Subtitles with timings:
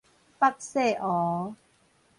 [0.39, 1.53] 北勢湖